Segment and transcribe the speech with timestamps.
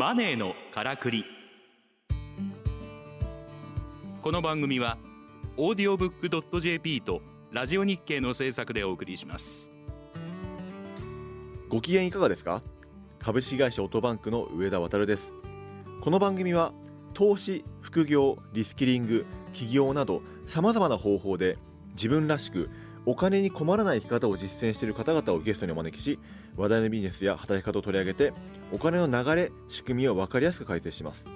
[0.00, 1.26] マネーのからくり。
[4.22, 4.96] この番組は
[5.58, 7.20] オーディオブックドット JP と
[7.52, 9.70] ラジオ日経の制作でお送りします。
[11.68, 12.62] ご機嫌いかがですか？
[13.18, 15.34] 株式会社オートバンクの上田渉です。
[16.00, 16.72] この番組は
[17.12, 21.58] 投資副業リスキリング起業などさまざまな方法で
[21.90, 22.70] 自分らしく
[23.06, 26.18] お金に困らない生き方を実践している方々をゲストにお招きし
[26.56, 28.32] 話題のビジネスや働き方を取り上げて
[28.72, 31.26] お金の流れ仕組みを分かりやすく解説します。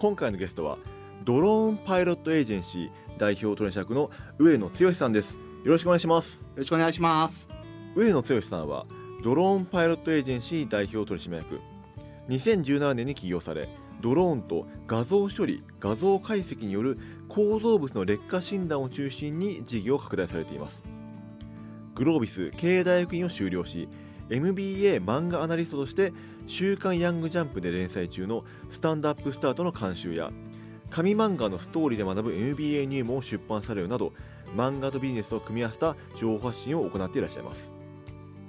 [0.00, 0.78] 今回のゲストは
[1.24, 5.34] ドローンパイロットエージェンシー代表取締役の上野剛さんです。
[5.64, 6.40] よろしくお願いします。
[6.40, 7.48] よろしくお願いします。
[7.94, 8.86] 上野剛さんは
[9.22, 11.60] ドローンパイロットエージェンシー代表取締役。
[12.28, 13.68] 2017年に起業され
[14.04, 20.82] ドローンと画像処理画像解析による構造物の劣化診断を中心に事業を拡大されています。
[21.94, 23.88] グロービス経営大学院を修了し
[24.28, 26.12] MBA 漫画アナリストとして
[26.46, 30.30] 「週刊ヤングジャンプ」で連載中の「スタンドアップスタート」の監修や
[30.90, 34.12] 紙漫画のストーリーで学ぶ MBA 入門を出版されるなど
[34.54, 37.72] 漫画とビジネスを組み合わせた情報発信を行っていらっしゃいます。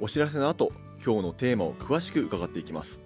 [0.01, 2.99] お知らせの後今日のテーマを詳しく伺っていきます。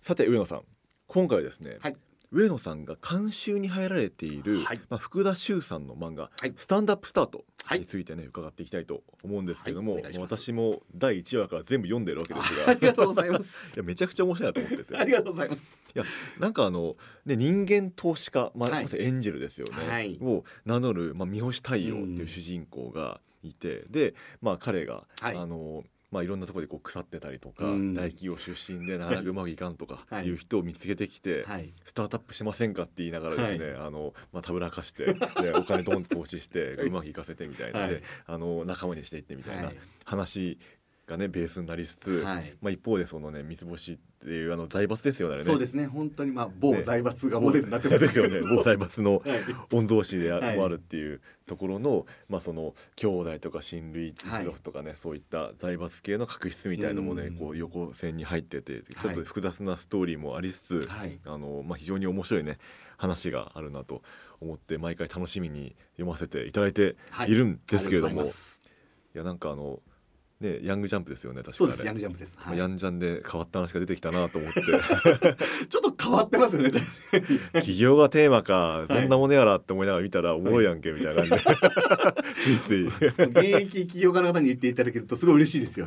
[0.00, 0.71] さて上野さん。
[1.12, 1.96] 今回はですね、はい。
[2.30, 4.80] 上野さんが監修に入られている、はい。
[4.88, 6.54] まあ、福田修さんの漫画、はい。
[6.56, 7.80] スタンダップスタートはい。
[7.80, 12.70] についてね、伺っていきたいと思うんですけれども、私も第1話から全部読んでるわけですが。
[12.72, 13.56] ありがとうございます。
[13.76, 14.96] いやめちゃくちゃ面白いなと思ってて。
[14.96, 15.76] ありがとうございます。
[16.38, 20.18] なんかあの、ね、人間投資家、まあエンジェルですよね、はい。
[20.22, 25.36] を名乗る、まあ、三星太陽っていう主人公がいて、で、まあ、彼が、はい。
[25.36, 27.94] あのまあ、いろんなところでこう腐ってたりとか、うん。
[27.94, 30.26] 大企業出身でなかなか うまくいかんとかはい。
[30.26, 31.72] いう人を見つけてきて、はい。
[31.86, 36.86] スタートアップしませんかって言いながらですね、あのまあ、たぶらかしてでお金ドンと投資して はい。
[36.86, 37.90] うまくいかせてみたいな、はい。
[37.90, 39.76] であの仲間にしていってみたいなはい。
[40.04, 40.58] 話
[41.12, 42.52] がねベースになりつつ、はい。
[42.60, 45.36] まあ、一方でそのね三つ星っていうあの財閥ですよね。
[45.36, 45.44] ね。
[45.44, 45.86] そうですね。
[45.86, 46.82] 本当にまあ某ね。
[46.82, 48.00] 財閥がモデルになってます。
[48.00, 48.40] ですよね。
[48.40, 49.40] 某財閥の はい。
[49.70, 57.36] 御曹司であるっていうところの、まあその兄弟とか親類一族とかね、そういった財閥系の確執みたいのもね、うん。
[57.36, 61.18] こう横線に入っててちょっはいと複雑なストーリーもありつつ、はい。
[61.24, 62.58] あのまあ、非常に面白いね
[62.96, 64.02] 話があるなと
[64.40, 67.30] 思って毎回楽しみに読ませていただいてはい。
[67.30, 68.28] いるんですけれども、い
[69.14, 69.82] やなんかあの
[70.42, 71.86] ねヤングジャンプですよね確かそうです。
[71.86, 72.36] ヤングジャンプです。
[72.36, 74.60] まあはいヤンジャンで変わった話が出てきたなと思って
[75.68, 76.72] ちょっと変わってますよね。
[77.62, 81.38] 起業がテーマかいそんなものやらって思いながら見たらおもろいやんけみたいな感じで
[82.42, 85.86] ついつい現役起業家の方に言っていただけるとすごい嬉しいですよ。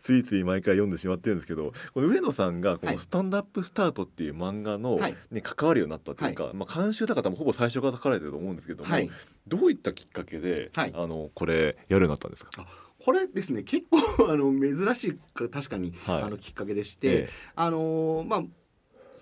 [0.00, 9.10] ついつい毎回読んでしまってるんですけどこの上野さんがこはいの「スタンドアップスタート」っていう漫画の、はいね関わるようになったというか、まあ、監修だ方もほぼ最初から書かれてると思うんですけども、はい。
[9.46, 12.66] どういったきっかけで、はいあのこれやるようになったんですか、
[13.04, 16.22] これですね結構あの珍しいか確かに、はい。
[16.22, 18.42] あのきっかけでして、えあのーまあ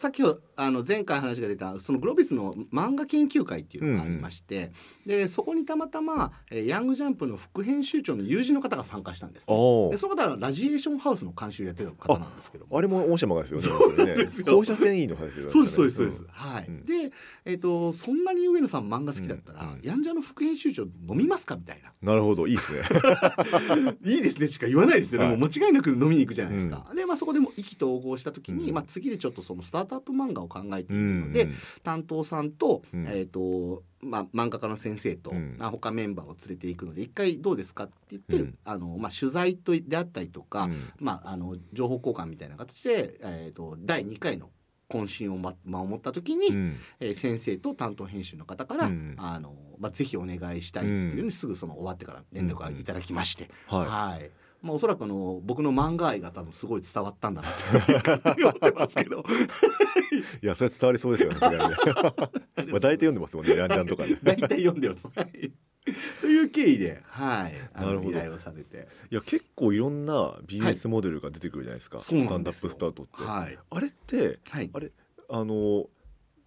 [0.01, 4.73] 先ほどあの前回話が出たそのグロービスの漫画研究会っていうのがありまして、
[5.05, 9.57] でそこにたまたま、えーヤングジャンプの副編集長の友人の方が参加したんです、ね。
[9.91, 12.79] でその方はラジエーションハウスの監修やってる方なんですけども。
[12.79, 13.65] あれも面白い漫画ですよね。
[13.65, 15.51] そうです放射線維の話ですよね。
[15.51, 16.27] そうですそうですそうです、ん。
[16.29, 17.13] はい、うんで、
[17.45, 21.93] えっとそんなに上野さん漫画好きだったら、うんヤンジャンの副編集長飲みますかみたいな。
[22.03, 22.81] なるほど、いいですね。
[24.05, 24.49] いいですね。
[24.49, 25.37] しか言わないですよね、はい。
[25.37, 28.75] もう間違いなく飲みに行くじゃないですか、でまあそこでも意気投合した時に、うん。
[28.75, 31.49] まあ次でちょっとそのスタートアップ漫画を考えているうんので、
[31.83, 33.07] 担当さんと,、うん。
[33.07, 35.57] えーとまあ、漫画家の先生と、うん。
[35.59, 38.59] あ他メンバーを連れていくので一回どうですかって言って、うん。
[38.65, 40.75] あのまあ、取材とであったりとか、うん。
[40.99, 44.51] まあ、あの情報交換みたいな形で、えー、と第2回の
[44.89, 46.77] 懇親をま守った時に、うん。
[47.01, 53.87] えー先生と担当編集の方から、うんあのまあ、ぜひお願いしたいっていうのにすぐその終わってから連絡がいただきまして、はい。
[53.87, 54.31] はい。
[54.63, 59.25] まあ、おそらくあの僕の漫画愛が多分すごい伝わったんだなって勝手に思ってますけど
[60.43, 61.39] いや、それ伝わりそうですよね。
[62.71, 64.19] まあ、大体読んでますもんね、ヤンジャンとかね。
[64.23, 65.09] 大体読んでます。
[65.09, 65.53] はい
[66.21, 72.01] という経緯で、はい、あなるほどの依頼をされて、いや、結構いろんなビジネスモデルが出てくるじゃないですか。
[72.01, 73.25] そうスタンダップスタートって。
[73.25, 74.93] はい、あれって、はい、あれ、
[75.31, 75.89] あの。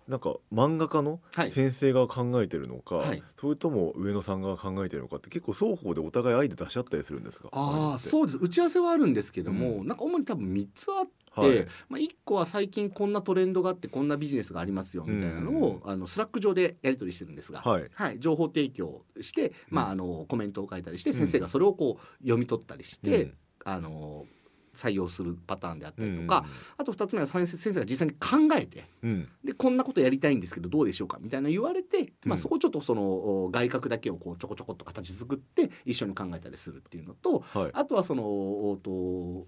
[0.08, 1.52] なんか漫画家のはい。
[1.52, 3.24] 先生が考えてるのか、はい。
[3.40, 7.50] それとも上野さんが考えてるのかって結構双方でお互いアイデア出し合ったりするんですか？
[7.52, 8.40] ああうそうです。
[8.42, 9.88] 打ち合わせはあるんですけども、うん。
[9.88, 11.12] なんか主に多分3つあって、
[11.42, 11.68] はい。
[11.90, 18.20] まあ、1個は最近こんなトレンドがあってこんなビジネスがありますよみたいなのを、あの Slack 上でやり取りしてるんですが、はい。
[18.20, 21.14] 情報提供して、まあ、あのコメントを書いたりしてん。
[21.14, 23.34] 先生がそれをこう読み取ったりして、うん。
[23.66, 24.26] あの
[24.76, 26.46] 採用するパターンであったうんりとか、
[26.78, 29.28] あと2つ目は先生が実際に考えてうん。
[29.44, 37.72] でこんなことやりたいんですけどどうでしょうかみたいな言われて、まあ、うんそこちょっとそのお外郭だけをこうちょこちょこっと形作って一緒に考えたりするっていうのとはい。
[37.74, 39.48] あとはそのおと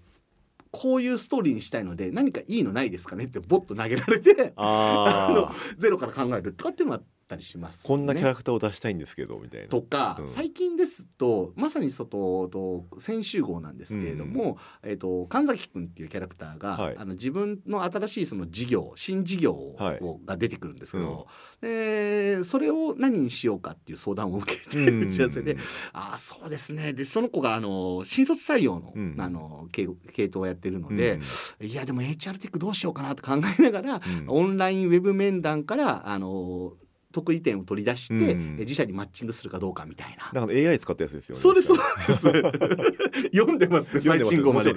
[0.70, 7.88] こういうストーリーにしたいので何かいいのないですかねってボッと投げられて あのゼロから考えるとかっていうのもあったりします、ね。
[7.88, 9.68] こんなキャラクターを出したいんですけどみたいな。
[9.68, 10.28] とか、うん。
[10.28, 16.96] 最近ですとまさに外と先週号なんですけれども、えっ、と神崎君っていうキャラクターが、はい。
[16.96, 20.00] あの自分の新しいその事業新事業を、はい。
[20.24, 21.26] が出てくるんですけど、
[21.60, 25.08] でそれを何にしようかっていう相談を受けてうん。
[25.08, 25.56] 打ち合わせで、
[25.92, 26.92] ああそうですね。
[26.92, 29.14] でその子があの新卒採用の,、うん。
[29.18, 30.96] あの系系統をやってるのうん。
[30.96, 31.18] で、
[31.60, 34.24] いやでも HR テックどうしようかなと考えながら、うん。
[34.28, 36.72] オンラインウェブ面談からあの
[37.16, 40.40] 得意点を取り出して、うんえ自社にマッチングするかどうかみたいな。
[40.40, 43.22] だから AI 使ったやつですよねそうです そうです。
[43.34, 44.74] 読んでますね最新号まで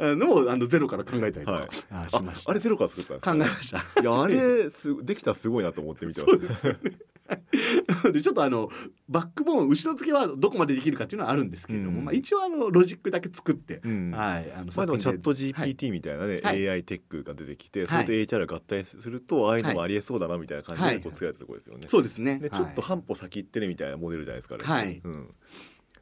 [0.00, 2.50] のを あのゼロから考えたりとか、はいあしました。
[2.50, 3.32] ああれゼロから作ったんですか？
[3.32, 4.00] 考えました。
[4.00, 6.78] いやあれす できたらすごいなと思って見てまそうしですよね。
[6.82, 6.96] で
[8.22, 8.70] ちょっとあの
[9.08, 21.84] バックボーン後ろ付けはどこまでできるかっていうのはあるんですけれども、うんまあ一応あのロジックだけ作って、た、うんはいあのまあでもチャットはい GPT みたいなね、はい AI テックが出てきて、はいそれと HR が合体するとああいうのもありえそうだなみたいな感じはいでこう作られたところですよね。
[21.88, 22.38] そうですね。
[22.38, 24.64] でちょっと半歩先行ってるみたいなモデルじゃないですかね。
[24.64, 25.34] はいうん。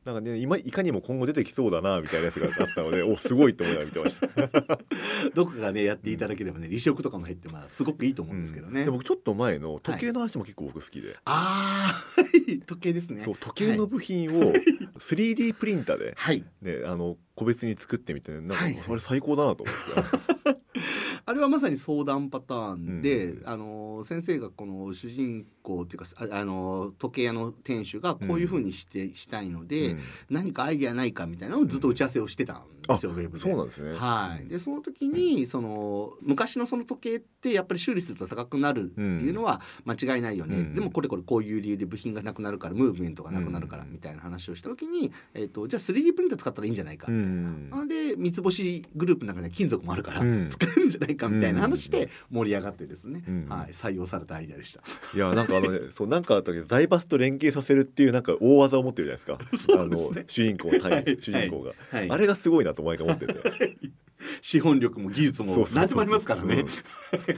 [0.07, 4.79] なんかね今いかにも今後出てきそうだなみたいなやつがあったので、 おすごいと思いながら見てました。
[5.35, 8.85] どこかがねやっていただければね離職とかも減ってまあすごくいいと思うんですけどね。
[8.85, 12.23] で僕ちょっと前の時計の話も結構僕好きで、ああ
[12.67, 13.23] 時計ですね。
[13.25, 14.53] そう時計の部品を
[15.01, 16.45] 3D プリンターで、はい。
[16.63, 20.61] ね、あの個別に作ってみてなんかはいそれ最高だなと思って、
[21.27, 29.99] あれはまさに相談パターンで、うんあの先生がこの主人公っていうかああの時計屋の店主がこういうふうにして、したいので、うん。
[30.31, 33.39] 何かアイデアないかみたいなのをずっと打ち合わせをしてたんですよ、ウェブで。
[33.39, 33.97] そうなんですね。
[33.97, 40.75] はい、でその時にその昔のその時計ってやっぱり修理すると高くなるっていうのは間違いないよね、うん。
[40.75, 47.11] でもこれこれこういう理由で部品がなくなるからムーブメントがなくなるからうんみたいな話をした時に、えっとじゃあ 3D プリンター使ったらいいんじゃないか。
[47.11, 47.41] みたいな。
[47.41, 47.71] うん。
[47.73, 50.49] あで三つ星グループの中には金属もあるからうん。
[50.49, 53.47] 使えるんじゃないかみたいな話で盛り上がってですね、うん。
[53.49, 54.83] はい、採用されたアイデアでした。
[55.15, 59.77] いやなんかあのねそうなんかあったけど財閥と連携させるっていうなんか大技を持ってるじゃないですか。
[59.77, 59.81] ね。
[59.83, 62.11] あの主人公の対、はい主人公が、はい。
[62.11, 63.35] あれがすごいなと毎回思ってて。
[64.41, 66.57] 資本力も技術も何でもありますからね。
[66.57, 66.69] うん。
[66.69, 66.77] そ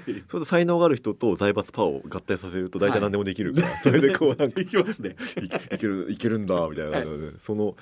[0.09, 5.17] れと才能がある人と財閥パワーを合体させると大体何でもできるから、それでこうなんかいきますね。
[5.43, 7.07] いけるいけるんだみたいな、ね
[7.39, 7.77] その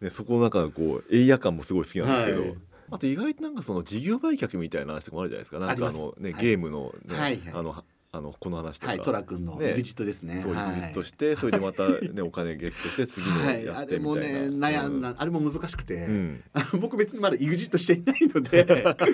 [0.00, 2.42] ねそこの中のこうエイヤ感もすごい好きなんですけど。
[2.42, 2.54] はい。
[2.90, 5.58] あと意外となんかその事業売却みたいな話とかもあるじゃないですか。
[5.58, 7.52] なんかあのね、はいゲームのね、はいはい。
[7.54, 7.84] あの
[8.18, 9.74] あのこの話とか、はい、トラ君のね。
[9.74, 10.40] EXIT ですね。
[10.42, 10.68] そういうはい。
[10.70, 14.68] ユニットして、それでまたねお金ゲットして次のはい、やあれもってみたいな。
[14.68, 16.44] ね悩んだ、あれも難しくて、うん。
[16.80, 18.64] 僕別にまだ EXIT していないので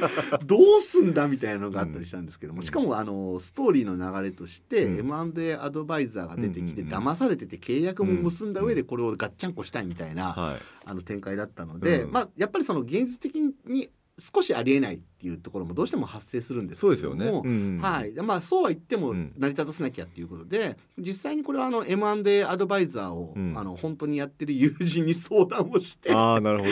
[0.45, 2.63] どうすんだみたいなのがあったりしたんですけども、うん。
[2.63, 5.11] しかもあのストーリーの流れとして、うん。
[5.13, 10.57] M&A アドバイザーが出てきて、うん騙されてて契約も結んだ上でこれをガッチャンコしたいみたいな、はい。
[10.85, 12.13] あの展開だったので、うん。
[12.13, 13.37] まあやっぱりその現実的
[13.67, 17.41] に少しありえないっていうところもどうしても発生するんですけれどもそうですよね。
[17.45, 19.33] うんはい、でまあそうは言ってもうん。
[19.37, 23.55] 成り立たせなきゃっていうことで、実際にこれはあの M&A アドバイザーを、うん。
[23.57, 26.71] あの本当にやってる友人に相談をしてああなるほど。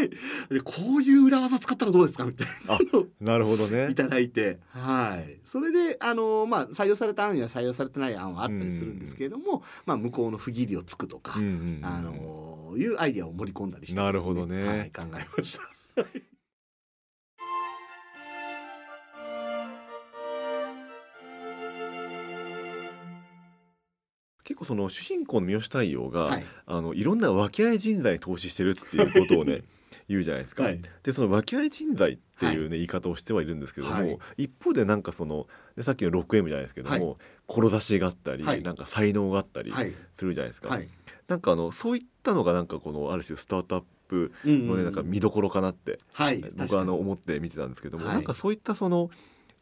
[0.54, 2.78] でこういう裏技使ったらどうですかみたいな。
[3.20, 3.88] なるほどね。
[3.92, 3.94] い。
[3.94, 14.64] ただいて、はい、それであの、まあ、採用された案や採用されてない案はあったりするんですけれども、まあ、向こうの不義理をつくとか、うんうんうんあのいうアイデアを盛り込んだりしてですなるほどね。
[14.64, 16.06] はい、考えました。
[24.48, 26.44] 結構その主人公の三好太陽が、はい。
[26.64, 29.60] あのいろんな訳あり人材に投資してるっていうことをね
[30.08, 30.62] 言うじゃないですか。
[30.62, 30.80] はい。
[31.02, 34.18] でその訳あり人材っていうね、言い方をしてはいるんですけども、はい。
[34.38, 38.62] 一方でなんかそのでさっきの 6M じゃないですけども、志があったり、はい。
[38.62, 39.92] なんか才能があったりはい。
[40.14, 40.70] するじゃないですか。
[40.70, 40.88] はい。
[41.26, 48.14] なんかあのそういったのがなんかこのある種スタートアップうんのね、なんか見どころかなって、はい、僕はあの思って見てたんですけども、はい。
[48.14, 49.10] なんかそういったその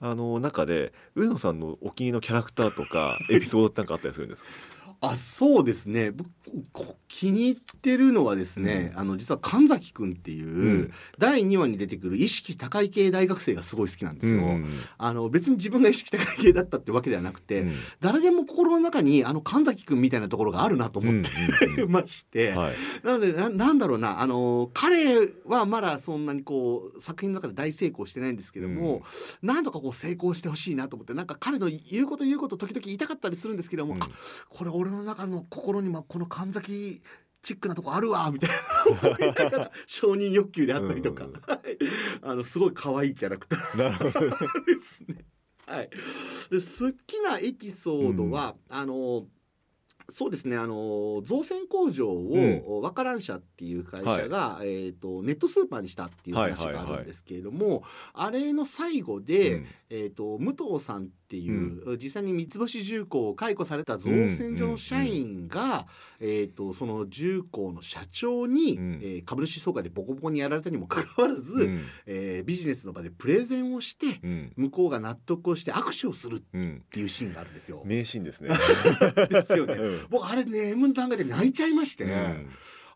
[0.00, 4.85] あの中で上野さんのお気に入りのキャラクターとかエピソードってなんかあったりするんですか？
[5.06, 6.10] あそうですね。
[6.10, 6.30] 僕
[6.72, 10.90] こ気に入ってるのはですね、あの実は神崎君っていう、うん。
[11.18, 14.40] 第2話に出てくる意識高い系大学生がすごい好きなんですよ。
[14.40, 14.66] うん。
[14.98, 17.72] あの別に自分が意識高い系だったってわけではなくて、うん。
[18.00, 21.30] 誰でも心の中にあの神崎君みたいなところがあるなと思って、
[21.66, 22.75] うんうんまして、はい。
[23.02, 29.02] なのでななんだろうなあの彼はまだそんなにこう作品の中で大成功してないんですけども、
[29.42, 33.94] なんとかこう成功してほしいなと思ってなんか彼の言うこと言うこと時々言いたかったりするんですけども、
[34.48, 37.02] これ俺の中の心にもこの神崎
[37.42, 38.56] チックなとこあるわ みたいな
[39.08, 41.30] 思いながら承認欲求であったりとか、うん。
[41.30, 41.78] うんはい。
[42.22, 43.78] あのすごい可愛いキャラクター。
[43.78, 44.30] なるほど。
[44.66, 45.24] ですね。
[45.66, 45.96] はい、で
[46.50, 49.26] 好きなエピソードは、あの
[50.08, 50.56] そうですね。
[50.56, 59.66] あの造船工場を、ワカラン社っていう会社が、えー、とネットスーパーにしたっていう話があるんですけれども、あれの最後で、うん。
[59.90, 65.88] えー、と武藤さんっていう、実際に三ツ星重工を解雇された造船所の社員が、
[66.21, 69.00] えー、とその重工の社長に、うん。
[69.02, 71.80] えー株主総会でボコボコにやられたにもかかわらず、うん。
[72.06, 74.52] えービジネスの場でプレゼンをしてうん。
[74.56, 77.83] 向こうが納得をして握手をするっうんていうシーンがあるんですよ。
[77.85, 78.50] 名シーンですね。
[79.28, 79.75] ですよね。
[79.75, 80.06] うん。
[80.11, 82.49] 僕あれね M の段階で泣いちゃいまして、うん。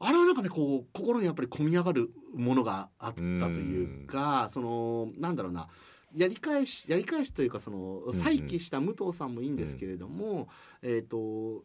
[0.02, 3.24] あれはなんかねこう心にやっぱり込み上がるものがあったと
[3.60, 5.68] いうか、そのなんだろうな
[6.14, 10.48] やり返しやり返しというかそのん再起した武藤さんもいいんですけれども、
[10.82, 11.64] えっ、と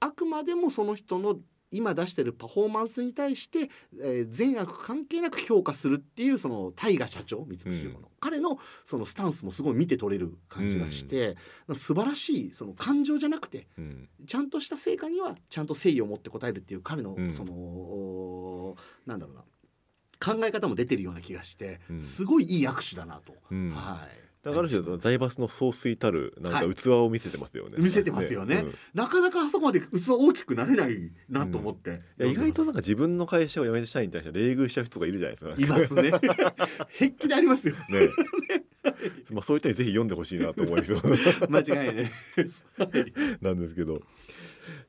[0.00, 1.38] あくまでもその人の
[1.70, 3.68] 今出してるパフォーマンスに対して、
[4.00, 11.36] えー善悪関係なく評価するっていうその大河社長三菱重工の、彼のそのスタンスもすごい見て取れる感じがして、
[11.74, 14.08] 素晴らしいその感情じゃなくてうん。
[14.26, 17.32] ちゃんとした成果にはちゃんと誠意を持って応えるっていう彼のうん。
[17.32, 19.42] その、おなんだろうな
[20.24, 22.00] 考え方も出てるような気がして、うん。
[22.00, 23.70] すごいいい握手だなと、うん。
[23.70, 24.24] はい。
[24.44, 26.74] だから財閥の総帥たるなんかはい。
[26.74, 28.56] 器を見せてますよね、見せてますよね。
[28.56, 28.70] うん。
[28.70, 35.62] いなかなかあそこまで器大きくなれないなと思って、や意外となんか自分の会社を辞めた社員に対して冷遇しちゃう人がいるじゃないですか。
[35.62, 36.12] いますね。
[36.90, 37.74] 平気でありますよ。
[37.88, 38.10] ね。
[39.30, 41.00] まあそういったにぜひ読んでほしいなと思いますよ
[41.48, 42.66] 間違いないです。
[43.40, 44.02] なんですけど。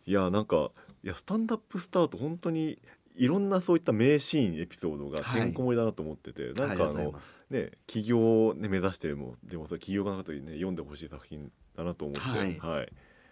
[0.06, 0.72] いやなんか
[1.04, 2.78] いやスタンダップスタート本当に
[3.18, 12.38] いろんなそういった名シーンエピソードがてんこ盛りだなと思ってて、なんありがとうございかあのね起業をね目指してるもでもそれ起業家の方にね読んでほしい作品だなと思っては
[12.70, 12.86] はい。
[12.86, 12.88] い、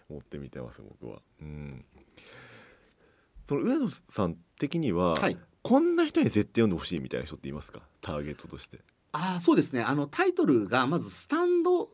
[0.09, 1.19] 思って見てます僕は。
[1.41, 1.85] うん。
[3.47, 5.37] その上野さん的には、はい。
[5.61, 7.81] こんな人に絶対読んでほしいみたいな人っていますか？
[8.01, 8.79] ターゲットとして。
[9.11, 9.81] ああそうですね。
[9.81, 11.89] あのタイトルがまずスタンド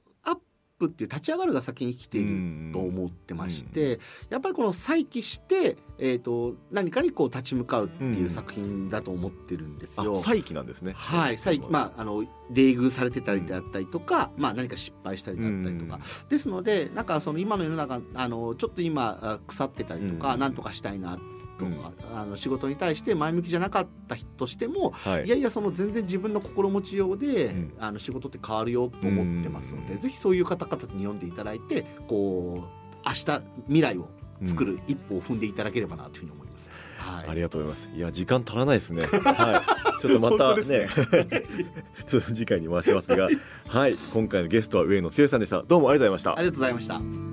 [0.79, 10.17] プっていう立ち上がるが先に来ていると思ってまして、やっぱりこの再起して、えー、と何かにこう立ち向かうっていう作品だと思ってるんですよ。
[10.19, 10.93] あ再起なんですね。
[10.95, 21.19] はい、再まああの冷遇されてたりであったりとか、まあ何か失敗したりであったりとか、ですのでなんかその今の世の中あのちょっと今あ腐ってたりとか、うんなんとかしたいな
[21.65, 21.79] うん
[22.15, 34.09] あの仕事に対して前向きじゃなかった人としても、はいいやいやその全然自分の心持ちようで、うんあの仕事って変わるよと思ってますので、うんぜひそういう方々に読んでいただいてこう明日未来を
[34.45, 36.69] 作る一歩を踏んでいただければなというふうに思います。
[36.97, 37.95] はいありがとうございます。
[37.95, 39.03] いや時間足らないですね。
[39.05, 40.01] はい。
[40.01, 40.87] ちょっとまたね、
[42.07, 43.29] ちょっと次回に回しますが、
[43.67, 43.95] はい。
[44.13, 45.61] 今回のゲストは上野聖さんでした。
[45.63, 46.41] どうもありがとうございましたあ。
[46.41, 47.28] りがとうございました。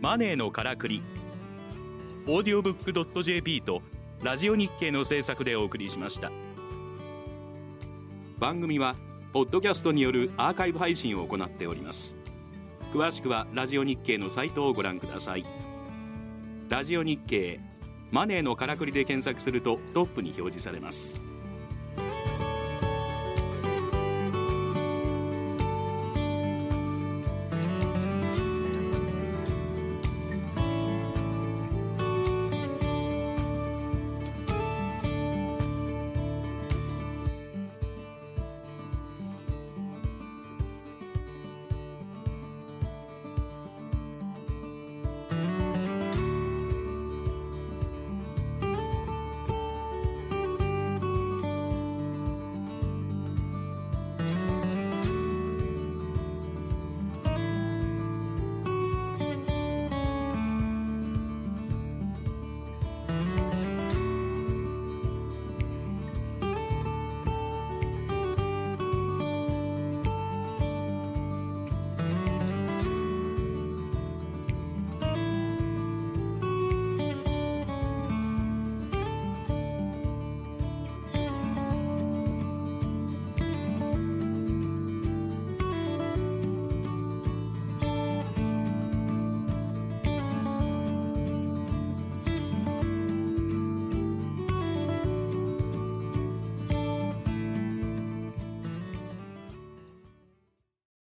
[0.00, 1.02] マネーのからくり。
[2.26, 3.82] オーディオブックドット JP と
[4.22, 6.32] ラジオ日経の制作でお送りしました。
[8.38, 8.96] 番組は
[9.34, 12.16] ポッドキャストによるアーカイブ配信を行っております。
[12.94, 15.44] 詳しくはラジオ日経のサイトをご覧ください。
[16.70, 17.60] ラジオ日経
[18.10, 21.20] マネーのからくりで検索するとトップに表示されます。